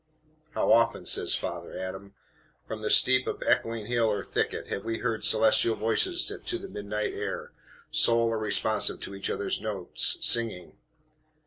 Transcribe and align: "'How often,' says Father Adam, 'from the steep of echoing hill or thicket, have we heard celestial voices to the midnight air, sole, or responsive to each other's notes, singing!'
"'How 0.55 0.71
often,' 0.71 1.05
says 1.05 1.35
Father 1.35 1.77
Adam, 1.77 2.15
'from 2.65 2.81
the 2.81 2.89
steep 2.89 3.27
of 3.27 3.43
echoing 3.45 3.85
hill 3.85 4.07
or 4.07 4.23
thicket, 4.23 4.65
have 4.69 4.83
we 4.83 4.97
heard 4.97 5.23
celestial 5.23 5.75
voices 5.75 6.25
to 6.25 6.57
the 6.57 6.67
midnight 6.67 7.13
air, 7.13 7.51
sole, 7.91 8.29
or 8.29 8.39
responsive 8.39 8.99
to 9.01 9.13
each 9.13 9.29
other's 9.29 9.61
notes, 9.61 10.17
singing!' 10.21 10.75